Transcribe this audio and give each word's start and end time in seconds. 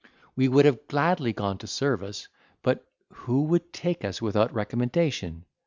We 0.35 0.47
would 0.47 0.65
have 0.65 0.87
gladly 0.87 1.31
gone 1.31 1.59
to 1.59 1.67
service, 1.67 2.27
but 2.63 2.87
who 3.13 3.43
would 3.43 3.71
take 3.71 4.03
us 4.03 4.19
in 4.19 4.25
without 4.25 4.51
recommendation? 4.51 5.45